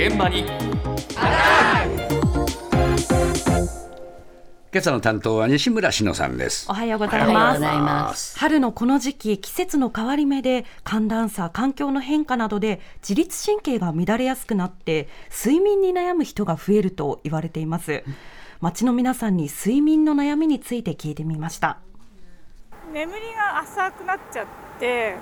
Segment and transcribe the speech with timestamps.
[0.00, 0.44] 現場に
[4.72, 6.72] 今朝の担当は西村篠さんですお。
[6.72, 8.38] はようございおはようますございます。
[8.38, 18.02] 春のこの時期季節の変わり目で寒暖差環境の変化などで自律神経が乱れやすくなって睡眠に悩む人が増えると言われています
[18.62, 21.78] 街の皆さんに睡眠の悩みについて聞いてみました
[22.90, 24.46] 眠りが浅くなっちゃっ
[24.78, 25.16] て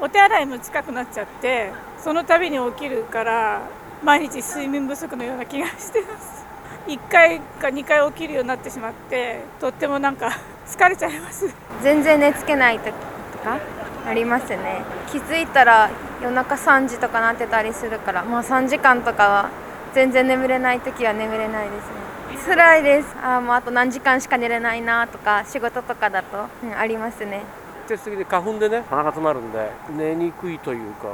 [0.00, 6.44] お手洗いも近くなっちゃってその度に起きるから毎日睡眠不足のような気がしてます。
[6.86, 10.30] 1回か2回起きるようになってしまってとってもなんか
[10.66, 11.46] 疲れちゃいます。
[11.82, 12.86] 全然寝つけない時
[13.32, 13.58] とか
[14.06, 14.82] ありますね。
[15.10, 15.90] 気づいたら
[16.22, 19.50] 夜中3時とかなってたりするからまあ3時間とかは
[19.94, 22.00] 全然眠れない時は眠れないですね。
[22.46, 23.14] 辛いです。
[23.22, 27.42] あーもうあと何時間しか寝れないなとか仕事とかだと、うんありますね。
[27.86, 31.08] 季節的で花粉でね鼻が詰まるんで寝にくいというか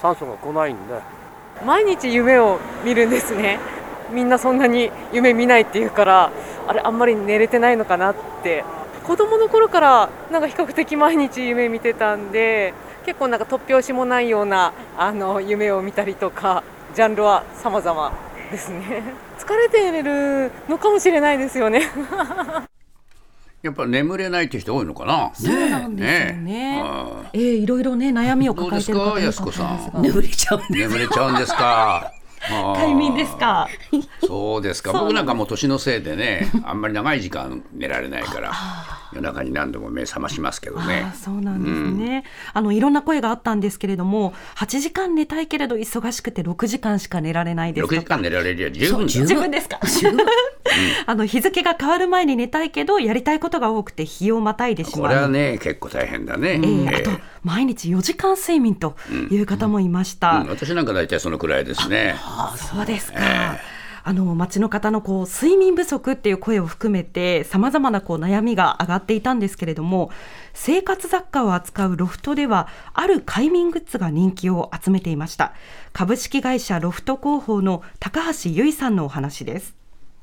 [0.00, 1.00] 酸素が来ないんで
[1.64, 3.58] 毎日夢を見るんですね。
[4.10, 6.30] みんなそんなに夢見ないっていうから
[6.66, 8.64] あれあんまり寝れてないのかなって。
[9.04, 12.72] 子供の頃からなんか比較的毎日夢見てたんで
[13.04, 16.62] 結構なんか突拍子もないようなあの夢を見たりとか
[16.94, 18.12] ジャンルは様々
[18.50, 19.02] ですね。
[19.38, 21.82] 疲れてるのかもしれないですよね。
[23.62, 25.30] やっぱ眠れないって人多いのかな？
[25.34, 26.82] そうなんですよね。
[26.84, 30.00] あえーいろいろね悩みをどうです抱えてる方か、いるかと思うんですが。
[30.00, 30.02] ん。
[30.02, 31.08] 眠れちゃうんで眠れ
[32.48, 33.68] 快眠ですか？
[34.26, 34.92] そうですか。
[34.92, 38.52] 僕なんかもう年のせいでね、あんまり長い時間寝られないから、
[39.12, 41.06] 夜中に何度も目覚ましますけどね。
[41.10, 41.14] あ。
[41.14, 49.78] そうなんですね、あのいろんな声があったんですけれども8時間寝たいけれど忙しくて6時間しか寝られないです6時間寝られりゃ十分だ自分ですか？
[51.06, 56.52] あの日付が変わる前に寝たいけどやりたいことが多くて日をまたいでしこまうれはね、結構大変だね。
[56.54, 57.10] えーええあと
[57.42, 58.94] 毎日4時間睡眠と
[59.32, 60.48] いう方もいました、うん。
[60.48, 62.14] 私なんか大体そのくらいですね。
[62.56, 63.18] そうですか。
[64.04, 70.10] あの街の方のこう睡眠不足っていう声を含めてさまざまなこう悩みが上がっていたんですけれども
[70.54, 75.52] 生活雑貨を扱うロフトではある快眠グッズが人気を集めていました。
[75.92, 79.76] 株式会社ロフト広報の高橋由衣さんのお話です。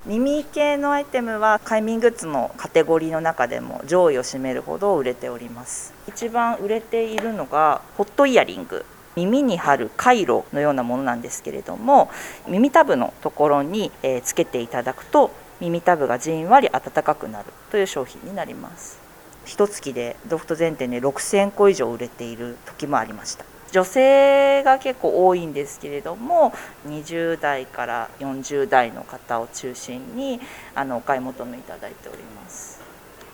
[0.05, 5.93] 耳系のアイテムは快眠グッズのカテゴリーの中でも上位を占めるほど売れております。
[6.07, 8.85] 一番売れているのがホットイヤリング
[9.25, 12.09] 耳に貼るカイロのようなものなんですけれども
[12.47, 18.99] 耳たぶのところに、えつけていただくと耳たぶがじんわり暖かくなるという商品になります。
[19.45, 23.45] 一月でロフト全店で6000個以上売れている時もありました。
[23.71, 26.53] 女性が結構多いんですけれども
[26.87, 30.39] 20代から40代の方を中心に
[30.73, 32.81] あのお買い求めいただいております。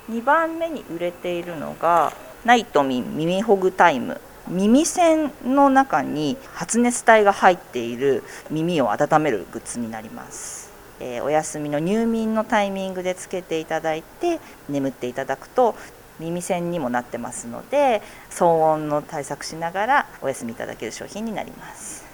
[0.10, 2.14] 2番目に売れているのが
[2.44, 4.20] ナイトミン耳ほぐタイム。
[4.48, 10.72] 耳栓の中に発熱体が入っている耳を温めるグッズになります。
[11.00, 14.40] えーお休みの入眠のタイミングでつけていただいて
[14.70, 15.76] 眠っていただくと
[16.20, 22.06] 耳栓にもなってますので騒音の対策しながらお休みいただける商品になります。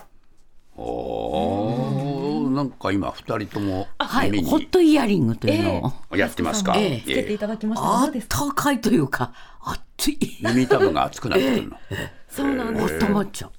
[0.77, 6.73] おお、なんか今二人ともはい、ホットイヤリングというのを、やってますか？
[6.77, 7.01] ええ。
[7.01, 9.33] つけていただきました、あったかいというか、
[9.63, 10.17] 熱い。
[10.41, 11.77] 耳たぶが熱くなってくるの。
[12.31, 13.51] そうなんです温まっちゃう。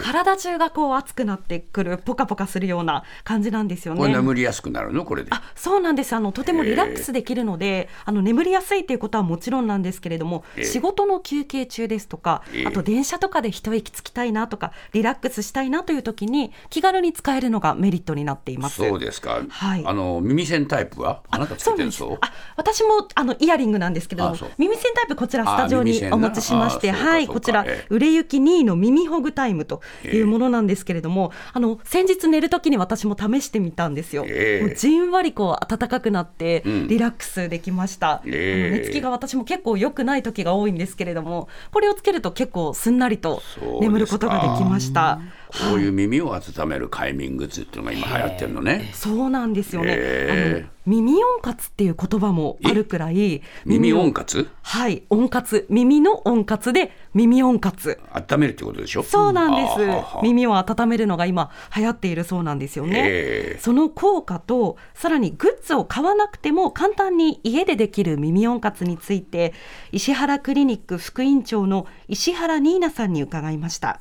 [0.00, 4.00] 体中がこう熱くなってくるポカポカするような感じなんですよね。
[4.00, 5.04] これ眠りやすくなるの？
[5.04, 5.30] これで。
[5.32, 6.14] あそうなんです。
[6.14, 10.64] あのとてもリラックスできるので、あの眠りやすいっていうことはもちろんなんですけれども、ええ。
[10.64, 12.66] 仕事の休憩中ですとか、ええ。
[12.66, 18.76] あと電車とかで一息つきたいなとかリラックスしたいなという時に気軽に使えるのがメリットになっています。
[18.76, 19.40] そうですか。
[19.48, 19.82] はい。
[19.86, 21.22] あの耳栓タイプは？
[21.30, 22.18] あなたつけてるそう。
[22.20, 27.86] あ私もあのイヤリングなんですけれども耳栓タイプこちらスタジオにお持ちしましてはいこちらええ。
[27.90, 34.66] 売れ行き2位の耳ほぐタイムというものなんですけれども、あの先日寝る時に私も試してみたんですよ、ええ。
[34.66, 36.88] もうじんわりこう暖かくなってうん。
[36.88, 38.66] リラックスできました、ええ。
[38.66, 43.42] あの寝つきが私も結構良くない時が多いんですけれどもこれをつけると結構すんなりと
[43.80, 45.20] 眠ることができました
[45.50, 48.90] こういう耳を温める快眠グッズっていうのが今流行ってるのね。
[48.94, 49.88] そうなんですよね。
[49.90, 50.58] へー。
[50.58, 54.44] あの耳温活っていう言葉もあるくらい耳温活？
[54.44, 55.66] 活はい温活。
[55.68, 58.00] 耳の温活で耳温活。
[58.12, 59.02] 温めるってことでしょ？
[59.02, 59.74] そうなんです。
[59.78, 63.02] ー耳を温めるのが今流行っているそうなんですよね。
[63.06, 63.62] へー。
[63.62, 69.52] その効果とさらにグッズを買わなくても簡単に家でできる耳温活について
[69.92, 74.00] 石原クリニック副院長の石原ニーナさんに伺いました。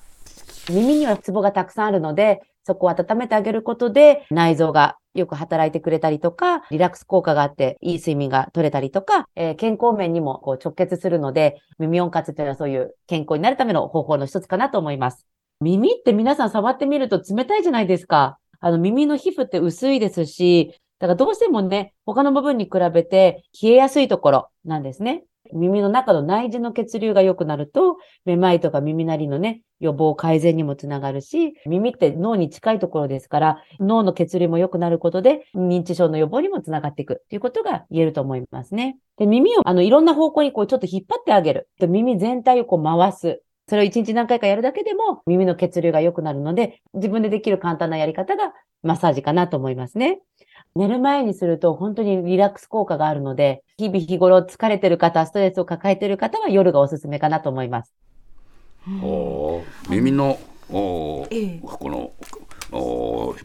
[0.69, 15.25] 耳にはツボがたくさんあるので、そこを温めてあげることで、内臓がよく働いてくれたりとか、リラックス効果があって、いい睡眠が取れたりとか、えー健康面にもこう直結するので、耳温活っていうのはそういう健康になるための方法の一つかなと思います。
[15.61, 18.37] 耳って皆さん触ってみると冷たいじゃないですか。
[18.61, 25.23] あの耳の皮膚って薄いですし、だからどうしてもね、他の部分に比べて冷えやすいところなんですね。
[25.53, 38.97] 耳の中の内耳の血流が良くなると、めまいとか耳鳴りのね、予防改善にもつながるし、耳って脳に近いところですから、脳の血流も良くなることで、認知症の予防にもつながっていくということが言えると思いますね。
[39.17, 41.69] で、耳をあのいろんな方向にこうちょっと引っ張ってあげる。
[41.79, 43.41] 耳全体をこう回す。
[43.67, 50.21] それを一日何回かやるだけでも耳の血流が良くなるので、自分でできる簡単なやり方がマッサージかなと思いますね。
[50.75, 57.93] 寝る前にすると本当にリラックス効果があるので、日々日頃疲れてる方、ストレスを抱えてる方は夜がおすすめかなと思います。
[59.01, 60.39] お耳の
[60.71, 61.59] おーええ。
[61.63, 62.11] この
[62.71, 63.35] お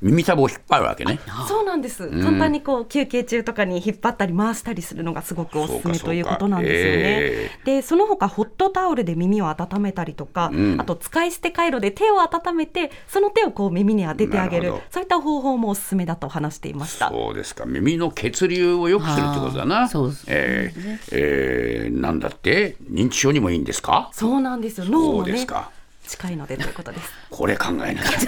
[0.00, 1.20] 耳たぶを引っ張るわけね。
[1.46, 2.04] そうなんです。
[2.04, 2.20] ん。
[2.24, 7.02] 簡単にこう休憩中とかに引っ張ったり回したりするのがすごくおすすめということなんですよね。
[7.04, 10.80] えで、その他ホットタオルで耳を温めたりとか、うん。
[10.80, 14.74] あと使い捨て回路で手を温めて、その手をこう耳に当ててあげる。
[14.90, 17.10] そういった方法もおすすめだと話していました。
[17.10, 17.64] そうですか。
[17.64, 19.88] 耳の血流を良くするってことだな。
[19.88, 22.74] そうですえーえーなんだって？
[22.90, 24.10] 認知症にもいいんですか？
[24.12, 24.86] そうなんですよ。
[24.86, 25.30] 脳そもね。
[25.30, 25.70] うですか
[26.06, 27.10] 近いのでということです。
[27.30, 28.18] これ考えなきゃ